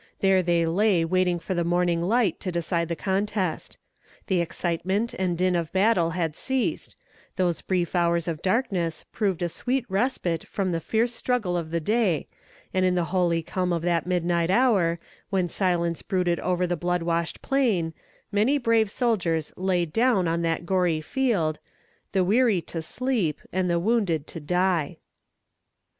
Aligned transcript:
There 0.19 0.41
they 0.41 0.65
lay 0.65 1.05
waiting 1.05 1.37
for 1.37 1.53
the 1.53 1.63
morning 1.63 2.01
light 2.01 2.39
to 2.39 2.51
decide 2.51 2.87
the 2.87 2.95
contest. 2.95 3.77
The 4.25 4.41
excitement 4.41 5.13
and 5.13 5.37
din 5.37 5.55
of 5.55 5.71
battle 5.71 6.09
had 6.17 6.35
ceased; 6.35 6.95
those 7.35 7.61
brief 7.61 7.93
hours 7.95 8.27
of 8.27 8.41
darkness 8.41 9.05
proved 9.11 9.43
a 9.43 9.47
sweet 9.47 9.85
respite 9.89 10.43
from 10.47 10.71
the 10.71 10.79
fierce 10.79 11.13
struggle 11.13 11.55
of 11.55 11.69
the 11.69 11.79
day, 11.79 12.25
and 12.73 12.83
in 12.83 12.95
the 12.95 13.03
holy 13.13 13.43
calm 13.43 13.71
of 13.71 13.83
that 13.83 14.07
midnight 14.07 14.49
hour, 14.49 14.97
when 15.29 15.47
silence 15.47 16.01
brooded 16.01 16.39
over 16.39 16.65
the 16.65 16.75
blood 16.75 17.03
washed 17.03 17.43
plain, 17.43 17.93
many 18.31 18.57
brave 18.57 18.89
soldiers 18.89 19.53
lay 19.55 19.85
down 19.85 20.27
on 20.27 20.41
that 20.41 20.65
gory 20.65 20.99
field 20.99 21.59
The 22.11 22.23
weary 22.23 22.59
to 22.61 22.81
sleep, 22.81 23.39
and 23.53 23.69
the 23.69 23.77
wounded 23.77 24.25
to 24.25 24.39
die. 24.39 24.97